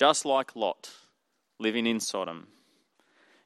[0.00, 0.92] just like Lot
[1.58, 2.46] living in Sodom,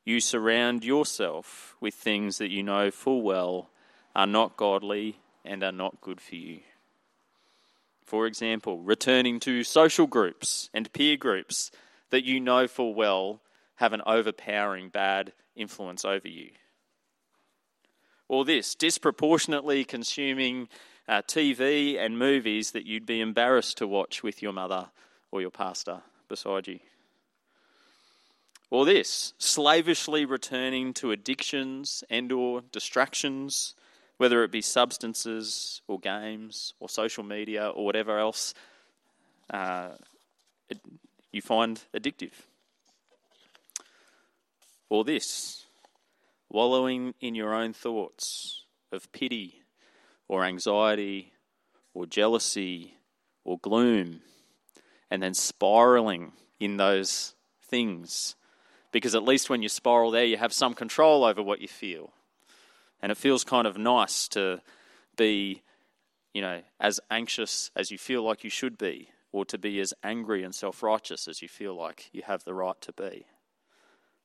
[0.04, 3.70] you surround yourself with things that you know full well
[4.14, 6.60] are not godly and are not good for you.
[8.04, 11.72] For example, returning to social groups and peer groups
[12.10, 13.40] that you know full well
[13.78, 16.50] have an overpowering bad influence over you.
[18.28, 20.68] Or this, disproportionately consuming
[21.08, 24.90] uh, TV and movies that you'd be embarrassed to watch with your mother
[25.32, 26.02] or your pastor
[26.34, 26.80] beside you.
[28.68, 33.76] Or this, slavishly returning to addictions and or distractions,
[34.16, 38.52] whether it be substances or games or social media or whatever else
[39.50, 39.90] uh,
[40.68, 40.80] it,
[41.30, 42.32] you find addictive.
[44.88, 45.66] Or this,
[46.50, 49.62] wallowing in your own thoughts of pity
[50.26, 51.32] or anxiety
[51.94, 52.94] or jealousy
[53.44, 54.20] or gloom,
[55.14, 58.34] and then spiraling in those things.
[58.90, 62.12] Because at least when you spiral there, you have some control over what you feel.
[63.00, 64.60] And it feels kind of nice to
[65.16, 65.62] be,
[66.32, 69.94] you know, as anxious as you feel like you should be, or to be as
[70.02, 73.26] angry and self righteous as you feel like you have the right to be.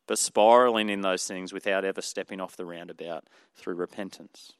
[0.07, 4.53] But spiraling in those things without ever stepping off the roundabout through repentance.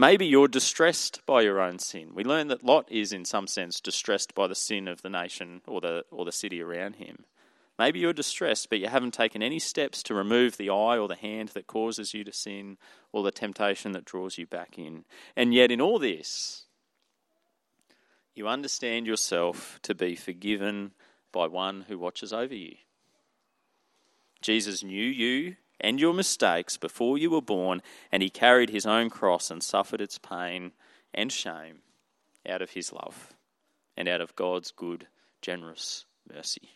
[0.00, 2.12] Maybe you're distressed by your own sin.
[2.14, 5.60] We learn that Lot is, in some sense, distressed by the sin of the nation
[5.66, 7.24] or the, or the city around him.
[7.80, 11.16] Maybe you're distressed, but you haven't taken any steps to remove the eye or the
[11.16, 12.78] hand that causes you to sin
[13.10, 15.04] or the temptation that draws you back in.
[15.34, 16.66] And yet, in all this,
[18.36, 20.92] you understand yourself to be forgiven
[21.32, 22.76] by one who watches over you.
[24.42, 29.10] Jesus knew you and your mistakes before you were born, and he carried his own
[29.10, 30.72] cross and suffered its pain
[31.14, 31.80] and shame
[32.48, 33.34] out of his love
[33.96, 35.06] and out of God's good,
[35.42, 36.70] generous mercy.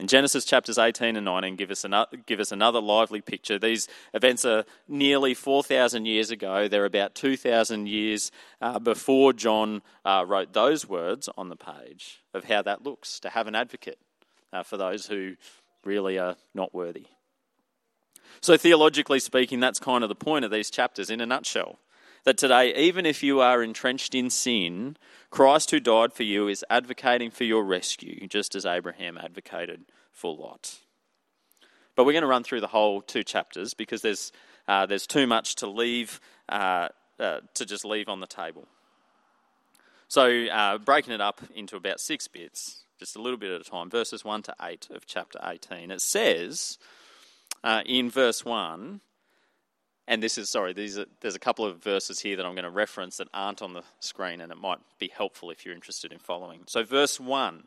[0.00, 3.60] In Genesis chapters 18 and 19 give us, another, give us another lively picture.
[3.60, 6.66] These events are nearly 4,000 years ago.
[6.66, 12.44] They're about 2,000 years uh, before John uh, wrote those words on the page of
[12.44, 13.98] how that looks to have an advocate
[14.52, 15.36] uh, for those who
[15.84, 17.06] really are not worthy.
[18.40, 21.78] So, theologically speaking, that's kind of the point of these chapters in a nutshell.
[22.24, 24.96] That today, even if you are entrenched in sin,
[25.30, 30.34] Christ who died for you is advocating for your rescue, just as Abraham advocated for
[30.34, 30.78] Lot.
[31.96, 34.32] But we're going to run through the whole two chapters because there's,
[34.66, 36.88] uh, there's too much to leave, uh,
[37.20, 38.66] uh, to just leave on the table.
[40.08, 43.64] So, uh, breaking it up into about six bits, just a little bit at a
[43.64, 46.78] time, verses 1 to 8 of chapter 18, it says,
[47.64, 49.00] uh, in verse 1,
[50.06, 52.64] and this is, sorry, these are, there's a couple of verses here that I'm going
[52.64, 56.12] to reference that aren't on the screen, and it might be helpful if you're interested
[56.12, 56.60] in following.
[56.66, 57.64] So, verse 1,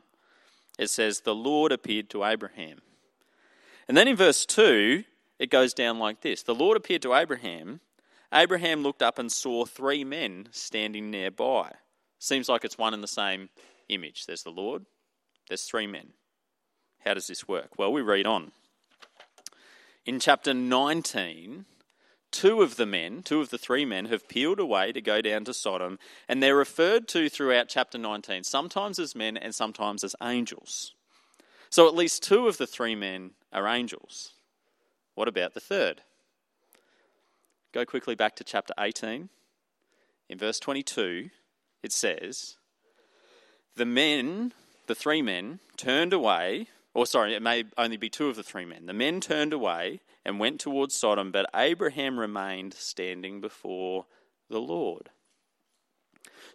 [0.78, 2.78] it says, The Lord appeared to Abraham.
[3.88, 5.04] And then in verse 2,
[5.40, 7.80] it goes down like this The Lord appeared to Abraham.
[8.32, 11.72] Abraham looked up and saw three men standing nearby.
[12.20, 13.50] Seems like it's one and the same
[13.90, 14.26] image.
[14.26, 14.86] There's the Lord,
[15.48, 16.10] there's three men.
[17.00, 17.80] How does this work?
[17.80, 18.52] Well, we read on
[20.08, 21.66] in chapter 19,
[22.32, 25.44] two of the men, two of the three men, have peeled away to go down
[25.44, 30.16] to Sodom, and they're referred to throughout chapter 19, sometimes as men and sometimes as
[30.24, 30.96] angels.
[31.70, 34.32] So at least two of the three men are angels.
[35.16, 36.02] What about the third?
[37.74, 39.28] Go quickly back to chapter 18.
[40.30, 41.32] In verse 22,
[41.84, 42.56] it says,
[43.76, 44.54] The men,
[44.88, 46.68] the three men, turned away
[46.98, 48.88] or sorry, it may only be two of the three men.
[48.88, 54.08] The men turned away and went towards Sodom, but Abraham remained standing before
[54.50, 55.12] the Lord.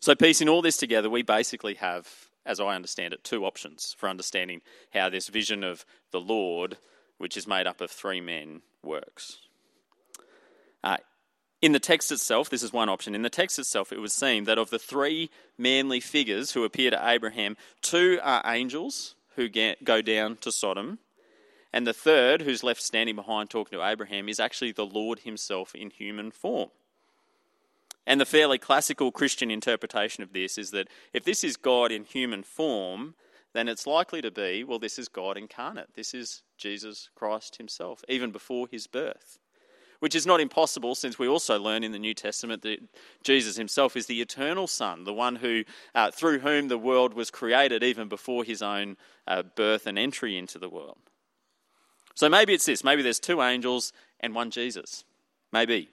[0.01, 2.09] So, piecing all this together, we basically have,
[2.45, 6.77] as I understand it, two options for understanding how this vision of the Lord,
[7.19, 9.39] which is made up of three men, works.
[10.83, 10.97] Uh,
[11.61, 13.15] in the text itself, this is one option.
[13.15, 16.91] In the text itself, it was seen that of the three manly figures who appear
[16.91, 20.99] to Abraham, two are angels who go down to Sodom.
[21.73, 25.75] And the third, who's left standing behind talking to Abraham, is actually the Lord himself
[25.75, 26.70] in human form.
[28.06, 32.05] And the fairly classical Christian interpretation of this is that if this is God in
[32.05, 33.14] human form,
[33.55, 35.94] then it's likely to be, well, this is God incarnate.
[35.94, 39.38] This is Jesus Christ himself, even before his birth
[40.02, 42.81] which is not impossible since we also learn in the New Testament that
[43.22, 45.62] Jesus himself is the eternal Son, the one who,
[45.94, 48.96] uh, through whom the world was created even before his own
[49.28, 50.99] uh, birth and entry into the world.
[52.16, 55.04] So maybe it's this maybe there's two angels and one Jesus.
[55.52, 55.88] Maybe.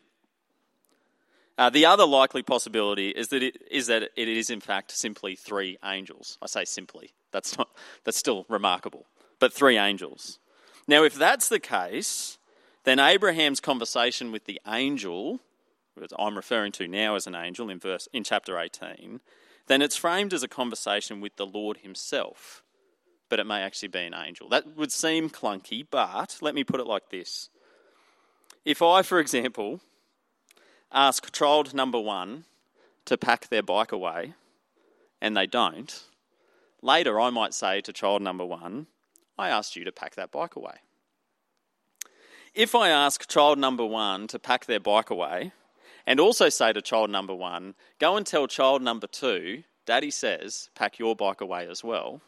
[1.60, 5.36] Uh, the other likely possibility is that, it, is that it is, in fact, simply
[5.36, 6.40] three angels.
[6.42, 7.70] I say simply, that's, not,
[8.06, 9.06] that's still remarkable,
[9.38, 10.40] but three angels.
[10.88, 12.39] Now, if that's the case,
[12.84, 15.40] then Abraham's conversation with the angel,
[15.96, 19.20] which I'm referring to now as an angel in, verse, in chapter 18,
[19.68, 22.64] then it's framed as a conversation with the Lord himself,
[23.30, 24.50] but it may actually be an angel.
[24.50, 27.50] That would seem clunky, but let me put it like this.
[28.66, 29.82] If I, for example,
[30.92, 32.46] ask child number one
[33.06, 34.34] to pack their bike away
[35.22, 36.04] and they don't,
[36.82, 38.88] later I might say to child number one,
[39.38, 40.76] I asked you to pack that bike away.
[42.56, 45.52] If I ask child number one to pack their bike away
[46.08, 50.70] and also say to child number one, go and tell child number two, daddy says,
[50.74, 52.22] pack your bike away as well,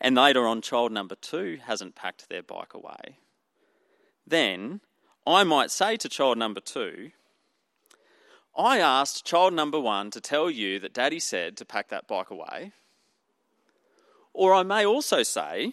[0.00, 3.18] and later on child number two hasn't packed their bike away,
[4.26, 4.80] then
[5.26, 7.10] I might say to child number two,
[8.56, 12.30] I asked child number one to tell you that daddy said to pack that bike
[12.30, 12.72] away.
[14.32, 15.72] Or I may also say,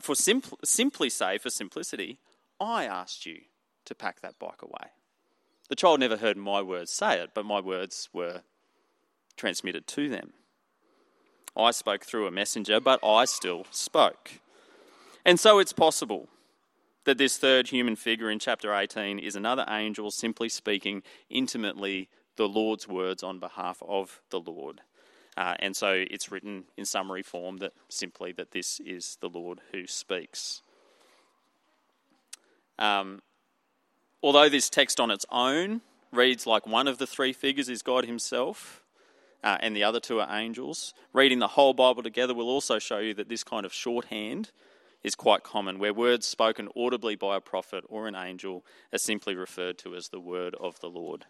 [0.00, 2.18] for simpl- simply say, for simplicity,
[2.60, 3.40] I asked you
[3.84, 4.92] to pack that bike away.
[5.68, 8.42] The child never heard my words say it, but my words were
[9.36, 10.32] transmitted to them.
[11.56, 14.40] I spoke through a messenger, but I still spoke.
[15.24, 16.28] And so it's possible
[17.04, 22.48] that this third human figure in chapter 18 is another angel simply speaking intimately the
[22.48, 24.80] Lord's words on behalf of the Lord.
[25.36, 29.60] Uh, and so it's written in summary form that simply that this is the Lord
[29.72, 30.62] who speaks.
[32.78, 33.22] Um,
[34.22, 35.80] although this text on its own
[36.12, 38.82] reads like one of the three figures is God Himself,
[39.42, 42.98] uh, and the other two are angels, reading the whole Bible together will also show
[42.98, 44.50] you that this kind of shorthand
[45.02, 49.34] is quite common, where words spoken audibly by a prophet or an angel are simply
[49.34, 51.26] referred to as the word of the Lord.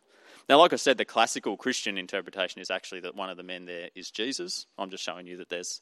[0.49, 3.64] Now, like I said, the classical Christian interpretation is actually that one of the men
[3.64, 4.67] there is Jesus.
[4.79, 5.81] I'm just showing you that there's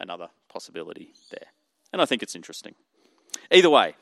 [0.00, 1.46] another possibility there.
[1.92, 2.74] And I think it's interesting.
[3.50, 3.94] Either way,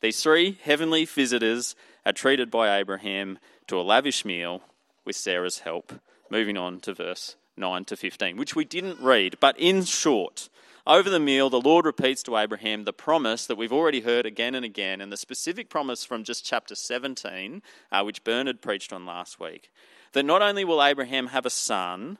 [0.00, 1.74] these three heavenly visitors
[2.06, 4.62] are treated by Abraham to a lavish meal
[5.04, 5.92] with Sarah's help.
[6.30, 10.48] Moving on to verse 9 to 15, which we didn't read, but in short,
[10.88, 14.54] over the meal, the Lord repeats to Abraham the promise that we've already heard again
[14.54, 17.62] and again, and the specific promise from just chapter 17,
[17.92, 19.70] uh, which Bernard preached on last week,
[20.14, 22.16] that not only will Abraham have a son,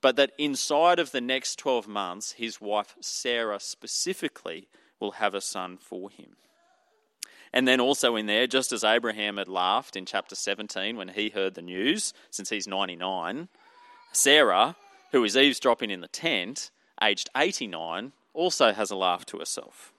[0.00, 4.68] but that inside of the next 12 months, his wife Sarah specifically
[5.00, 6.36] will have a son for him.
[7.52, 11.28] And then also in there, just as Abraham had laughed in chapter 17 when he
[11.28, 13.48] heard the news, since he's 99,
[14.12, 14.76] Sarah,
[15.10, 16.70] who is eavesdropping in the tent,
[17.02, 19.92] aged 89, also has a laugh to herself.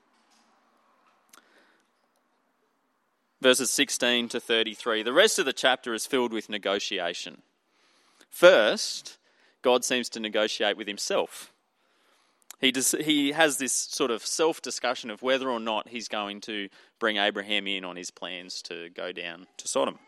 [3.42, 5.04] Verses 16 to 33.
[5.04, 7.42] The rest of the chapter is filled with negotiation.
[8.30, 9.18] First,
[9.62, 11.52] God seems to negotiate with himself.
[12.60, 16.40] He, does, he has this sort of self discussion of whether or not he's going
[16.42, 16.70] to
[17.00, 20.00] bring Abraham in on his plans to go down to Sodom.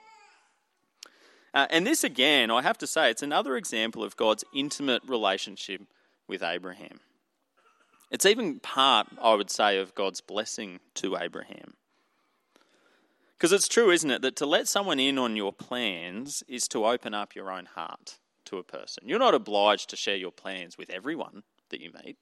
[1.54, 5.82] Uh, and this, again, I have to say, it's another example of God's intimate relationship
[6.28, 7.00] with Abraham.
[8.12, 11.74] It's even part, I would say, of God's blessing to Abraham.
[13.38, 16.86] Because it's true, isn't it, that to let someone in on your plans is to
[16.86, 19.04] open up your own heart to a person.
[19.06, 22.18] You're not obliged to share your plans with everyone that you meet,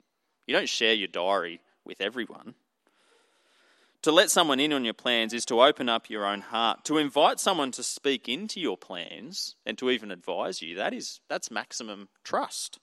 [0.48, 2.56] you don't share your diary with everyone.
[4.04, 6.84] To let someone in on your plans is to open up your own heart.
[6.86, 11.22] To invite someone to speak into your plans and to even advise you, that is
[11.30, 12.80] that's maximum trust.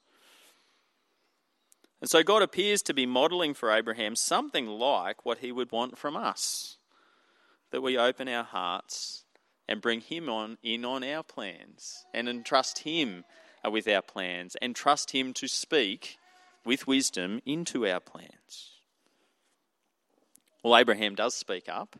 [2.00, 5.99] And so God appears to be modeling for Abraham something like what he would want
[5.99, 6.78] from us
[7.71, 9.25] that we open our hearts
[9.69, 13.25] and bring him on in on our plans and entrust him
[13.64, 16.19] uh, with our plans and trust him to speak
[16.64, 18.80] with wisdom into our plans.
[20.62, 21.97] Well, Abraham does speak up.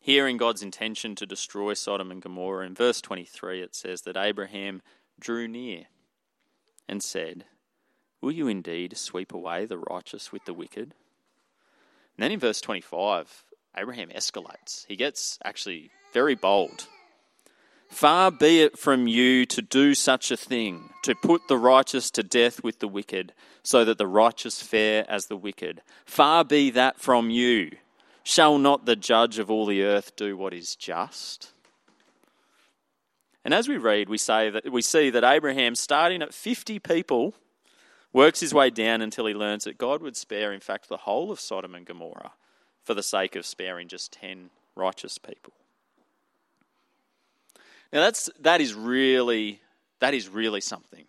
[0.00, 4.80] Hearing God's intention to destroy Sodom and Gomorrah, in verse 23 it says that Abraham
[5.20, 5.84] drew near
[6.88, 7.44] and said,
[8.26, 10.94] Will you indeed sweep away the righteous with the wicked?
[12.16, 13.44] And then in verse 25,
[13.76, 14.84] Abraham escalates.
[14.88, 16.88] He gets actually very bold.
[17.88, 22.24] Far be it from you to do such a thing, to put the righteous to
[22.24, 25.80] death with the wicked, so that the righteous fare as the wicked.
[26.04, 27.76] Far be that from you.
[28.24, 31.52] Shall not the judge of all the earth do what is just?
[33.44, 37.32] And as we read, we say that we see that Abraham, starting at 50 people,
[38.12, 41.30] works his way down until he learns that God would spare, in fact, the whole
[41.30, 42.32] of Sodom and Gomorrah
[42.84, 45.52] for the sake of sparing just 10 righteous people.
[47.92, 49.60] Now that's that is really
[50.00, 51.04] that is really something.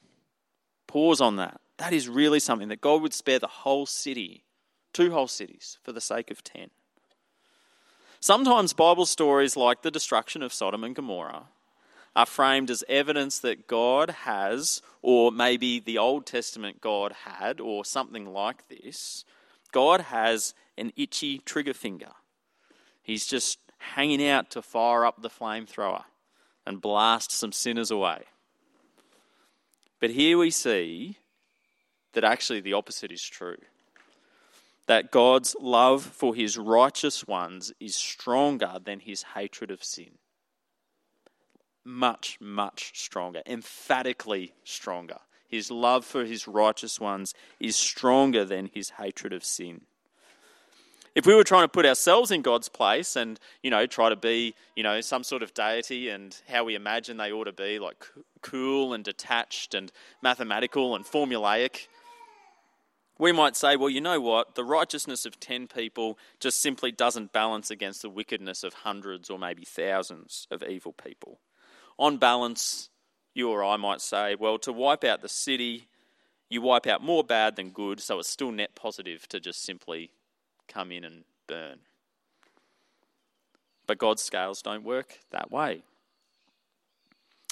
[0.88, 1.60] Pause on that.
[1.78, 4.44] That is really something that God would spare the whole city,
[4.94, 6.70] two whole cities, for the sake of ten.
[8.20, 11.48] Sometimes Bible stories like the destruction of Sodom and Gomorrah
[12.18, 17.86] are framed as evidence that God has, or maybe the Old Testament God had, or
[17.86, 19.24] something like this.
[19.72, 22.10] God has an itchy trigger finger.
[23.04, 26.06] He's just hanging out to fire up the flamethrower
[26.66, 28.24] and blast some sinners away.
[30.00, 31.18] But here we see
[32.14, 33.58] that actually the opposite is true.
[34.88, 40.18] That God's love for his righteous ones is stronger than his hatred of sin.
[41.88, 45.20] Much, much stronger, emphatically stronger.
[45.48, 49.84] His love for his righteous ones is stronger than his hatred of sin.
[51.16, 54.18] If we were trying to put ourselves in God's place and, you know, try to
[54.18, 57.80] be, you know, some sort of deity and how we imagine they ought to be,
[57.80, 58.06] like
[58.42, 59.90] cool and detached and
[60.22, 61.88] mathematical and formulaic,
[63.18, 64.56] we might say, well, you know what?
[64.56, 69.40] The righteousness of 10 people just simply doesn't balance against the wickedness of hundreds or
[69.40, 71.40] maybe thousands of evil people.
[72.00, 72.90] On balance,
[73.34, 75.88] you or I might say, well, to wipe out the city,
[76.50, 80.12] you wipe out more bad than good, so it's still net positive to just simply
[80.68, 81.80] come in and burn.
[83.86, 85.84] But God's scales don't work that way.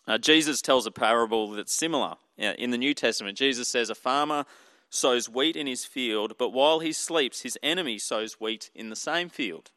[0.08, 2.16] Uh, Jesus tells a parable that's similar.
[2.38, 4.46] In the New Testament, Jesus says, A farmer
[4.90, 8.96] sows wheat in his field, but while he sleeps, his enemy sows wheat in the
[8.96, 9.72] same field.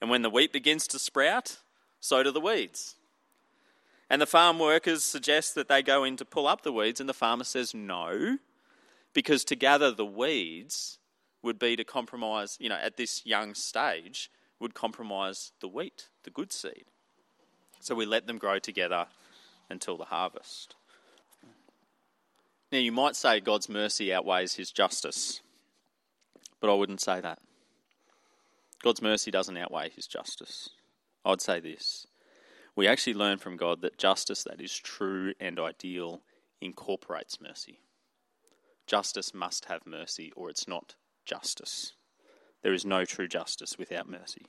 [0.00, 1.58] And when the wheat begins to sprout,
[2.00, 2.96] so do the weeds.
[4.10, 7.08] And the farm workers suggest that they go in to pull up the weeds, and
[7.08, 8.38] the farmer says no,
[9.12, 10.98] because to gather the weeds
[11.42, 14.30] would be to compromise, you know, at this young stage,
[14.60, 16.84] would compromise the wheat, the good seed.
[17.80, 19.06] So we let them grow together
[19.68, 20.74] until the harvest.
[22.72, 25.40] Now, you might say God's mercy outweighs his justice,
[26.60, 27.38] but I wouldn't say that.
[28.82, 30.70] God's mercy doesn't outweigh his justice.
[31.24, 32.06] I'd say this.
[32.76, 36.22] We actually learn from God that justice that is true and ideal
[36.60, 37.80] incorporates mercy.
[38.86, 41.92] Justice must have mercy, or it's not justice.
[42.62, 44.46] There is no true justice without mercy.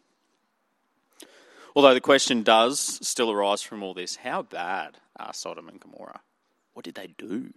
[1.76, 6.22] Although the question does still arise from all this how bad are Sodom and Gomorrah?
[6.74, 7.54] What did they do?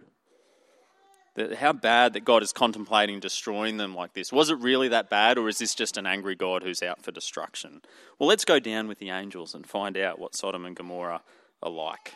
[1.57, 4.31] How bad that God is contemplating destroying them like this?
[4.31, 7.11] Was it really that bad, or is this just an angry God who's out for
[7.11, 7.81] destruction?
[8.17, 11.21] Well, let's go down with the angels and find out what Sodom and Gomorrah
[11.63, 12.15] are like.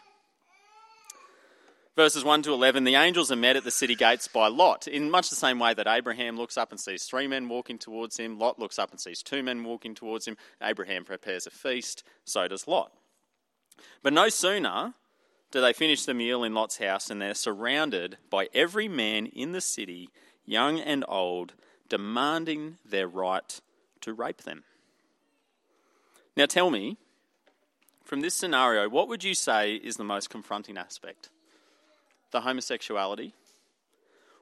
[1.96, 5.12] Verses 1 to 11 The angels are met at the city gates by Lot, in
[5.12, 8.40] much the same way that Abraham looks up and sees three men walking towards him.
[8.40, 10.36] Lot looks up and sees two men walking towards him.
[10.62, 12.92] Abraham prepares a feast, so does Lot.
[14.02, 14.96] But no sooner
[15.54, 19.54] do they finish the meal in Lot's house and they're surrounded by every man in
[19.54, 20.10] the city,
[20.46, 21.54] young and old,
[21.88, 23.62] demanding their right
[24.02, 24.66] to rape them.
[26.36, 26.98] Now tell me,
[28.04, 31.30] from this scenario, what would you say is the most confronting aspect?
[32.34, 33.34] the homosexuality,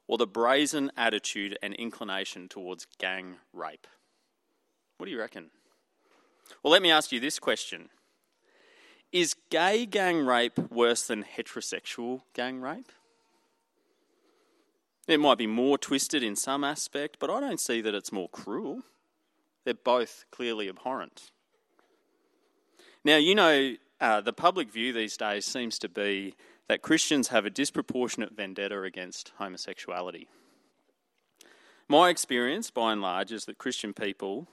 [0.08, 3.86] or the brazen attitude and inclination towards gang rape?
[4.98, 5.52] What do you reckon?
[6.64, 7.90] Well, let me ask you this question
[9.12, 12.92] Is gay gang rape worse than heterosexual gang rape?
[15.08, 18.30] It might be more twisted in some aspect, but I don't see that it's more
[18.30, 18.84] cruel.
[19.66, 21.32] They're both clearly abhorrent.
[23.04, 26.36] Now, you know, uh, the public view these days seems to be
[26.68, 30.30] that Christians have a disproportionate vendetta against homosexuality.
[31.90, 34.48] My experience, by and large, is that Christian people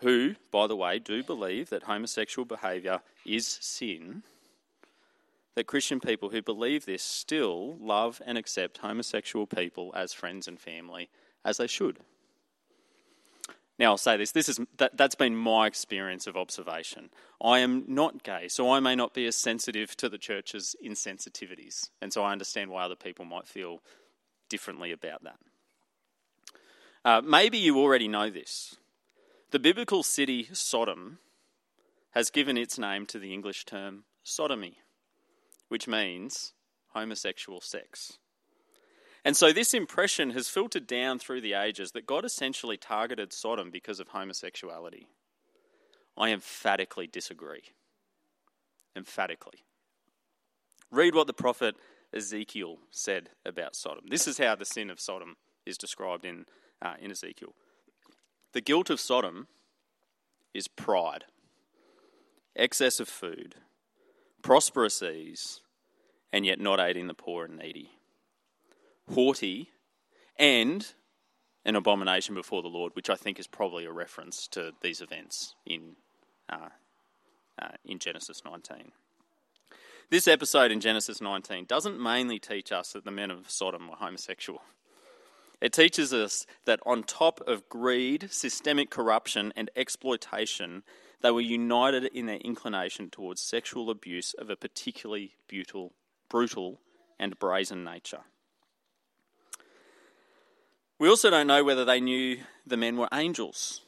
[0.00, 4.22] who, by the way, do believe that homosexual behaviour is sin,
[5.54, 10.60] that Christian people who believe this still love and accept homosexual people as friends and
[10.60, 11.08] family,
[11.44, 11.98] as they should.
[13.78, 17.10] Now, I'll say this this is, that, that's been my experience of observation.
[17.40, 21.90] I am not gay, so I may not be as sensitive to the church's insensitivities.
[22.02, 23.80] And so I understand why other people might feel
[24.48, 25.38] differently about that.
[27.04, 28.76] Uh, maybe you already know this.
[29.50, 31.18] The biblical city Sodom
[32.10, 34.78] has given its name to the English term sodomy,
[35.68, 36.52] which means
[36.88, 38.18] homosexual sex.
[39.24, 43.70] And so this impression has filtered down through the ages that God essentially targeted Sodom
[43.70, 45.08] because of homosexuality.
[46.16, 47.62] I emphatically disagree.
[48.94, 49.64] Emphatically.
[50.90, 51.76] Read what the prophet
[52.12, 54.04] Ezekiel said about Sodom.
[54.08, 56.46] This is how the sin of Sodom is described in,
[56.82, 57.54] uh, in Ezekiel.
[58.52, 59.46] The guilt of Sodom
[60.54, 61.24] is pride,
[62.56, 63.56] excess of food,
[64.42, 65.60] prosperous ease,
[66.32, 67.90] and yet not aiding the poor and needy,
[69.12, 69.70] haughty,
[70.36, 70.94] and
[71.64, 75.54] an abomination before the Lord, which I think is probably a reference to these events
[75.66, 75.96] in,
[76.48, 76.70] uh,
[77.60, 78.92] uh, in Genesis 19.
[80.10, 83.96] This episode in Genesis 19 doesn't mainly teach us that the men of Sodom were
[83.96, 84.62] homosexual.
[85.60, 90.84] It teaches us that on top of greed, systemic corruption, and exploitation,
[91.20, 95.92] they were united in their inclination towards sexual abuse of a particularly brutal,
[96.28, 96.80] brutal
[97.18, 98.20] and brazen nature.
[101.00, 103.82] We also don't know whether they knew the men were angels,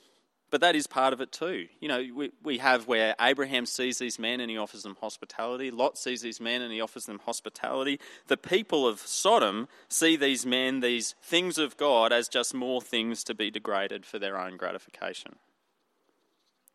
[0.50, 1.68] but that is part of it too.
[1.78, 5.70] You know, we, we have where Abraham sees these men and he offers them hospitality.
[5.70, 8.00] Lot sees these men and he offers them hospitality.
[8.26, 13.22] The people of Sodom see these men, these things of God, as just more things
[13.24, 15.36] to be degraded for their own gratification.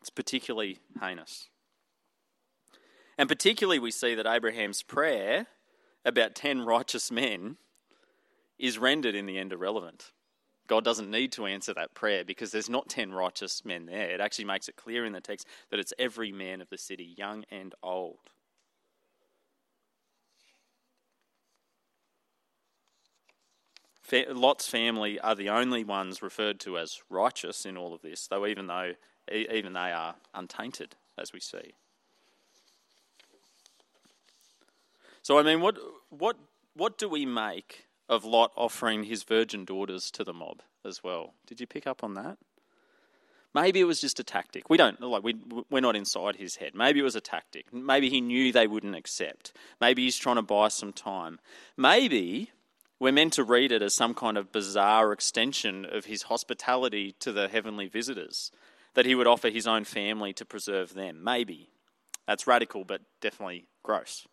[0.00, 1.48] It's particularly heinous.
[3.18, 5.46] And particularly, we see that Abraham's prayer
[6.04, 7.56] about 10 righteous men
[8.58, 10.12] is rendered in the end irrelevant.
[10.66, 14.10] God doesn't need to answer that prayer because there's not 10 righteous men there.
[14.10, 17.14] It actually makes it clear in the text that it's every man of the city,
[17.16, 18.30] young and old.
[24.12, 28.46] Lot's family are the only ones referred to as righteous in all of this, though
[28.46, 28.92] even though
[29.32, 31.74] even they are untainted, as we see.
[35.22, 35.76] So I mean, what
[36.10, 36.36] what
[36.74, 41.34] what do we make of Lot offering his virgin daughters to the mob as well.
[41.46, 42.38] Did you pick up on that?
[43.54, 44.68] Maybe it was just a tactic.
[44.68, 45.34] We don't like we
[45.70, 46.74] we're not inside his head.
[46.74, 47.72] Maybe it was a tactic.
[47.72, 49.54] Maybe he knew they wouldn't accept.
[49.80, 51.38] Maybe he's trying to buy some time.
[51.74, 52.50] Maybe
[52.98, 57.32] we're meant to read it as some kind of bizarre extension of his hospitality to
[57.32, 58.50] the heavenly visitors,
[58.94, 61.22] that he would offer his own family to preserve them.
[61.22, 61.70] Maybe.
[62.26, 64.26] That's radical, but definitely gross.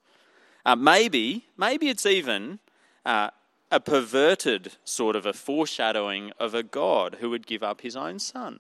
[0.66, 2.60] Uh, maybe, maybe it's even
[3.06, 3.30] uh,
[3.74, 8.20] a perverted sort of a foreshadowing of a God who would give up his own
[8.20, 8.60] son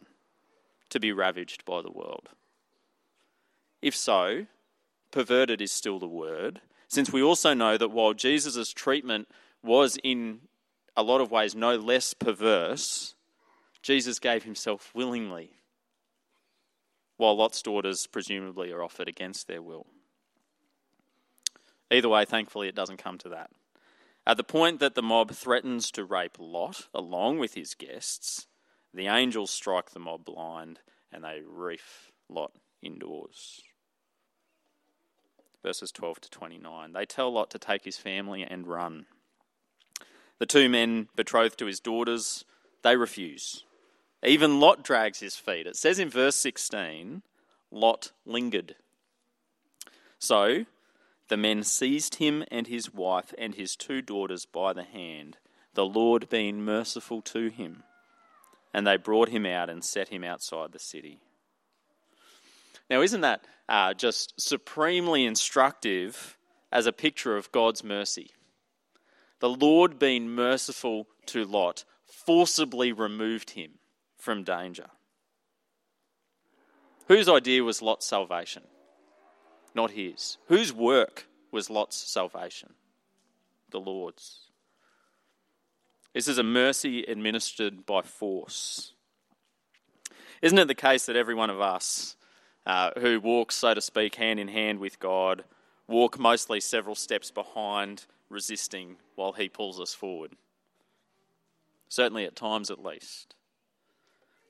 [0.89, 2.29] to be ravaged by the world.
[3.79, 4.47] If so,
[5.11, 9.27] perverted is still the word, since we also know that while Jesus' treatment
[9.61, 10.39] was in
[10.97, 13.13] a lot of ways no less perverse,
[13.83, 15.51] Jesus gave himself willingly,
[17.17, 19.85] while Lot's daughters presumably are offered against their will.
[21.91, 23.51] Either way, thankfully, it doesn't come to that.
[24.25, 28.47] At the point that the mob threatens to rape Lot along with his guests,
[28.93, 30.79] the angels strike the mob blind
[31.11, 33.61] and they reef Lot indoors.
[35.61, 36.93] Verses 12 to 29.
[36.93, 39.05] They tell Lot to take his family and run.
[40.39, 42.43] The two men betrothed to his daughters,
[42.81, 43.63] they refuse.
[44.23, 45.67] Even Lot drags his feet.
[45.67, 47.23] It says in verse 16,
[47.71, 48.75] Lot lingered.
[50.17, 50.65] So
[51.29, 55.37] the men seized him and his wife and his two daughters by the hand,
[55.73, 57.83] the Lord being merciful to him.
[58.73, 61.19] And they brought him out and set him outside the city.
[62.89, 66.37] Now, isn't that uh, just supremely instructive
[66.71, 68.31] as a picture of God's mercy?
[69.39, 73.71] The Lord, being merciful to Lot, forcibly removed him
[74.17, 74.87] from danger.
[77.07, 78.63] Whose idea was Lot's salvation?
[79.75, 80.37] Not his.
[80.47, 82.73] Whose work was Lot's salvation?
[83.71, 84.39] The Lord's.
[86.13, 88.93] This is a mercy administered by force.
[90.41, 92.15] Isn't it the case that every one of us
[92.65, 95.43] uh, who walks, so to speak, hand in hand with God,
[95.87, 100.33] walk mostly several steps behind, resisting while He pulls us forward?
[101.89, 103.35] Certainly at times at least.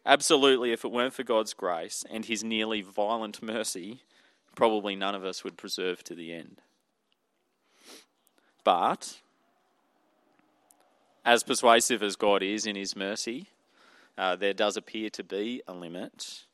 [0.05, 4.01] Absolutely, if it weren't for God's grace and His nearly violent mercy,
[4.55, 6.61] probably none of us would preserve to the end.
[8.63, 9.19] But,
[11.25, 13.47] as persuasive as God is in his mercy,
[14.17, 16.45] uh, there does appear to be a limit.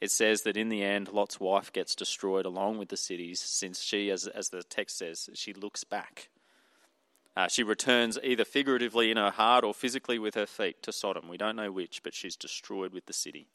[0.00, 3.82] It says that in the end, Lot's wife gets destroyed along with the cities, since
[3.82, 6.30] she, as, as the text says, she looks back.
[7.36, 11.28] Uh, she returns either figuratively in her heart or physically with her feet to Sodom.
[11.28, 13.48] We don't know which, but she's destroyed with the city.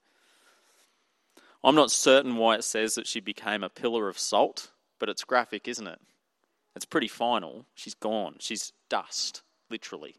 [1.65, 5.23] I'm not certain why it says that she became a pillar of salt, but it's
[5.23, 5.99] graphic, isn't it?
[6.75, 7.65] It's pretty final.
[7.73, 8.35] She's gone.
[8.39, 10.17] She's dust, literally.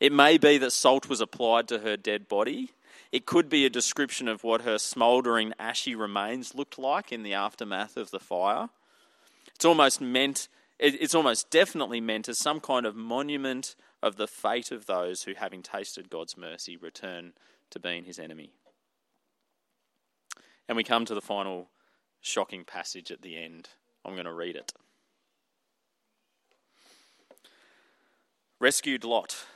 [0.00, 2.72] It may be that salt was applied to her dead body.
[3.10, 7.32] It could be a description of what her smouldering, ashy remains looked like in the
[7.32, 8.68] aftermath of the fire.
[9.54, 14.72] It's almost meant, it's almost definitely meant as some kind of monument of the fate
[14.72, 17.32] of those who, having tasted God's mercy, return
[17.70, 18.52] to being his enemy.
[20.68, 21.70] And we come to the final
[22.20, 23.70] shocking passage at the end
[24.04, 24.72] I'm going to read it.
[28.60, 29.46] Rescued Lot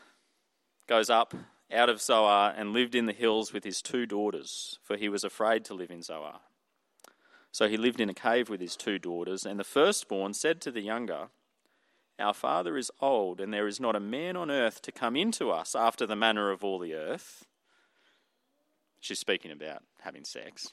[0.86, 1.34] goes up
[1.72, 5.24] out of Zoar and lived in the hills with his two daughters, for he was
[5.24, 6.40] afraid to live in Zoar.
[7.50, 10.70] So he lived in a cave with his two daughters, and the firstborn said to
[10.70, 11.28] the younger,
[12.18, 15.50] Our father is old, and there is not a man on earth to come into
[15.50, 17.46] us after the manner of all the earth.
[19.00, 20.72] She's speaking about having sex.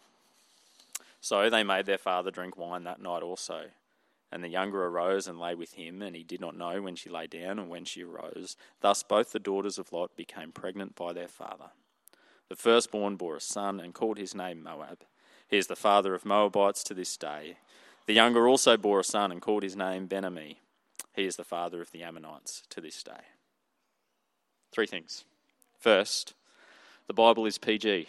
[1.21, 3.65] So they made their father drink wine that night also.
[4.31, 7.09] And the younger arose and lay with him, and he did not know when she
[7.09, 8.55] lay down and when she arose.
[8.79, 11.71] Thus both the daughters of Lot became pregnant by their father.
[12.49, 15.03] The firstborn bore a son and called his name Moab.
[15.47, 17.57] He is the father of Moabites to this day.
[18.07, 20.57] The younger also bore a son and called his name Ben-ammi.
[21.13, 23.11] He is the father of the Ammonites to this day.
[24.71, 25.25] Three things.
[25.77, 26.33] First,
[27.07, 28.07] the Bible is PG.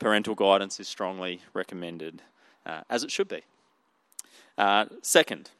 [0.00, 2.22] Parental guidance is strongly recommended,
[2.66, 3.42] uh, as it should be.
[4.58, 5.50] Uh, second,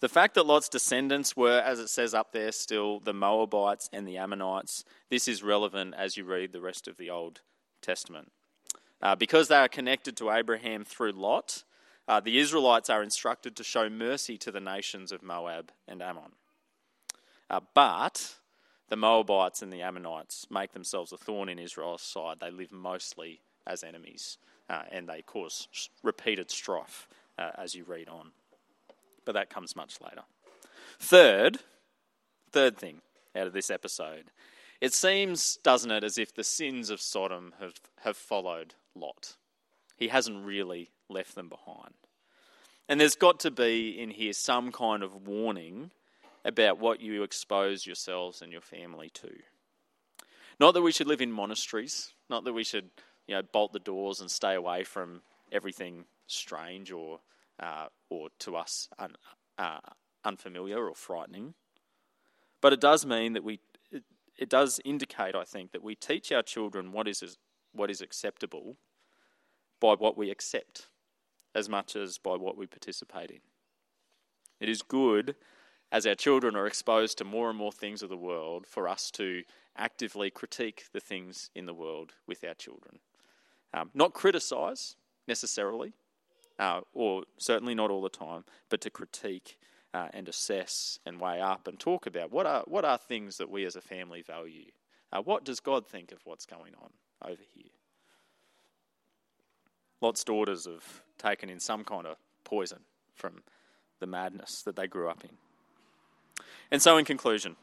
[0.00, 4.06] the fact that Lot's descendants were, as it says up there, still the Moabites and
[4.06, 7.40] the Ammonites, this is relevant as you read the rest of the Old
[7.80, 8.30] Testament.
[9.00, 11.64] Uh, because they are connected to Abraham through Lot,
[12.06, 16.32] uh, the Israelites are instructed to show mercy to the nations of Moab and Ammon.
[17.48, 18.34] Uh, but
[18.88, 22.38] the Moabites and the Ammonites make themselves a thorn in Israel's side.
[22.40, 25.68] They live mostly as enemies uh, and they cause
[26.02, 28.32] repeated strife uh, as you read on.
[29.24, 30.22] But that comes much later.
[30.98, 31.60] Third,
[32.50, 33.00] third thing
[33.34, 34.30] out of this episode
[34.80, 39.36] it seems, doesn't it, as if the sins of Sodom have, have followed Lot.
[39.96, 41.94] He hasn't really left them behind.
[42.86, 45.90] And there's got to be in here some kind of warning
[46.44, 49.30] about what you expose yourselves and your family to.
[50.60, 52.90] Not that we should live in monasteries, not that we should
[53.26, 57.20] you know, bolt the doors and stay away from everything strange or,
[57.60, 59.14] uh, or to us un,
[59.58, 59.80] uh,
[60.24, 61.54] unfamiliar or frightening.
[62.60, 63.60] But it does mean that we
[64.36, 67.38] it does indicate, I think, that we teach our children what is,
[67.72, 68.76] what is acceptable
[69.80, 70.88] by what we accept
[71.54, 73.40] as much as by what we participate in.
[74.60, 75.36] It is good
[75.94, 79.12] as our children are exposed to more and more things of the world for us
[79.12, 79.44] to
[79.76, 82.98] actively critique the things in the world with our children.
[83.72, 84.96] Um, not criticise
[85.28, 85.92] necessarily,
[86.58, 89.56] uh, or certainly not all the time, but to critique
[89.94, 93.48] uh, and assess and weigh up and talk about what are what are things that
[93.48, 94.72] we as a family value.
[95.12, 96.90] Uh, what does God think of what's going on
[97.24, 97.70] over here?
[100.00, 102.80] Lot's daughters have taken in some kind of poison
[103.14, 103.44] from
[104.00, 105.38] the madness that they grew up in.
[106.70, 107.56] And so, in conclusion,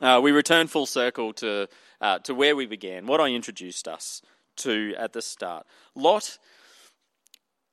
[0.00, 1.68] uh, we return full circle to
[2.00, 4.20] uh, to where we began, what I introduced us
[4.56, 5.66] to at the start.
[5.94, 6.38] Lot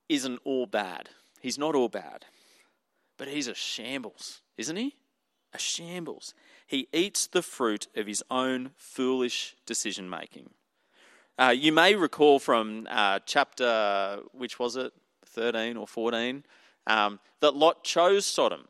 [0.08, 1.10] isn't all bad.
[1.40, 2.24] He's not all bad.
[3.18, 4.96] But he's a shambles, isn't he?
[5.52, 6.34] A shambles.
[6.66, 10.50] He eats the fruit of his own foolish decision making.
[11.38, 14.92] Uh, you may recall from uh, chapter, which was it,
[15.26, 16.44] 13 or 14,
[16.86, 18.66] um, that Lot chose Sodom.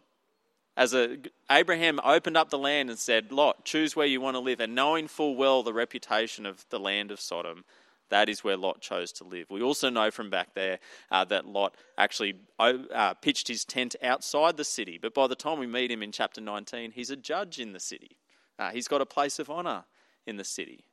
[0.76, 1.18] As a,
[1.50, 4.60] Abraham opened up the land and said, Lot, choose where you want to live.
[4.60, 7.64] And knowing full well the reputation of the land of Sodom,
[8.12, 9.46] that is where Lot chose to live.
[9.50, 10.78] We also know from back there
[11.10, 15.58] uh, that Lot actually uh, pitched his tent outside the city, but by the time
[15.58, 18.18] we meet him in chapter 19, he's a judge in the city.
[18.58, 19.84] Uh, he's got a place of honour
[20.26, 20.84] in the city.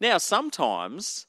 [0.00, 1.27] Now, sometimes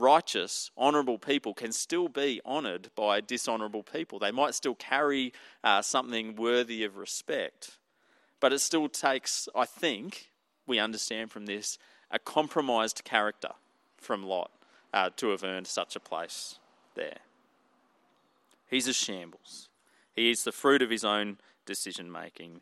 [0.00, 4.18] righteous, honourable people can still be honoured by dishonourable people.
[4.18, 5.32] They might still carry
[5.62, 7.78] uh, something worthy of respect,
[8.40, 10.30] but it still takes, I think,
[10.66, 11.78] we understand from this,
[12.10, 13.50] a compromised character
[13.96, 14.50] from Lot
[14.92, 16.58] uh, to have earned such a place
[16.94, 17.18] there.
[18.68, 19.68] He's a shambles.
[20.14, 22.60] He is the fruit of his own decision making,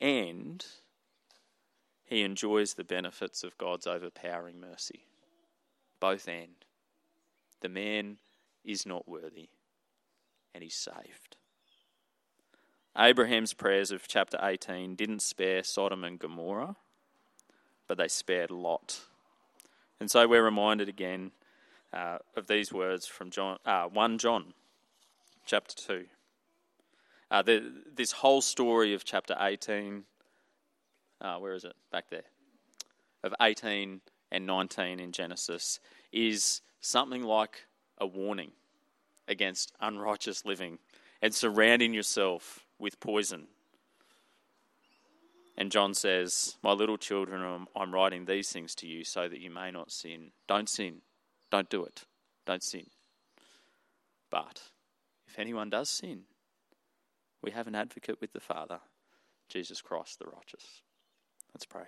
[0.00, 0.64] and
[2.04, 5.06] he enjoys the benefits of God's overpowering mercy.
[6.00, 6.63] Both and.
[7.64, 8.18] The man
[8.62, 9.48] is not worthy,
[10.54, 11.36] and he's saved.
[12.94, 16.76] Abraham's prayers of chapter 18 didn't spare Sodom and Gomorrah,
[17.88, 19.00] but they spared Lot.
[19.98, 21.30] And so we're reminded again
[21.90, 24.52] uh, of these words from John, uh, 1 John
[25.46, 26.04] chapter 2.
[27.30, 30.04] Uh, the, this whole story of chapter 18,
[31.22, 31.76] uh, where is it?
[31.90, 32.24] Back there.
[33.22, 35.80] Of 18 and 19 in Genesis
[36.14, 37.64] is something like
[37.98, 38.52] a warning
[39.26, 40.78] against unrighteous living
[41.20, 43.48] and surrounding yourself with poison.
[45.56, 49.50] And John says, My little children, I'm writing these things to you so that you
[49.50, 50.30] may not sin.
[50.48, 51.02] Don't sin.
[51.50, 52.04] Don't do it.
[52.46, 52.86] Don't sin.
[54.30, 54.60] But
[55.26, 56.22] if anyone does sin,
[57.42, 58.80] we have an advocate with the Father,
[59.48, 60.82] Jesus Christ the righteous.
[61.52, 61.84] Let's pray.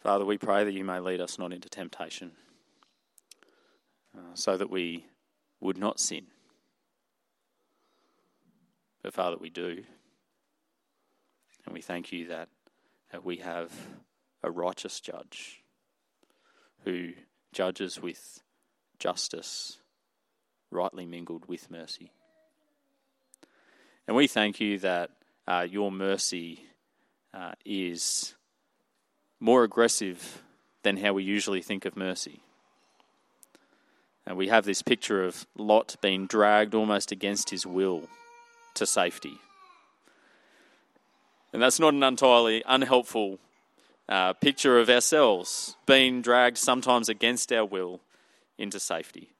[0.00, 2.32] Father, we pray that you may lead us not into temptation,
[4.16, 5.04] uh, so that we
[5.60, 6.26] would not sin.
[9.02, 9.84] But Father, we do.
[11.66, 12.48] And we thank you that,
[13.12, 13.72] that we have
[14.42, 15.62] a righteous judge
[16.84, 17.10] who
[17.52, 18.42] judges with
[18.98, 19.78] justice,
[20.70, 22.10] rightly mingled with mercy.
[24.06, 25.10] And we thank you that
[25.46, 26.64] uh, your mercy
[27.34, 28.34] uh, is
[29.40, 30.42] more aggressive
[30.82, 32.40] than how we usually think of mercy.
[34.26, 38.02] And we have this picture of Lot being dragged almost against his will
[38.74, 39.38] to safety.
[41.52, 43.40] And that's not an entirely unhelpful
[44.08, 48.00] uh, picture of ourselves being dragged sometimes against our will
[48.58, 49.30] into safety.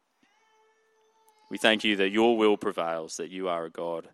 [1.51, 4.09] We thank you that your will prevails, that you are a God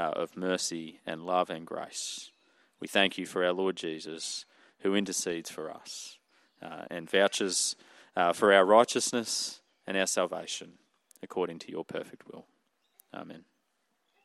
[0.00, 2.30] uh, of mercy and love and grace.
[2.80, 4.44] We thank you for our Lord Jesus
[4.80, 6.18] who intercedes for us
[6.62, 7.76] uh, and vouches
[8.16, 10.74] uh, for our righteousness and our salvation
[11.22, 12.46] according to your perfect will.
[13.12, 13.44] Amen.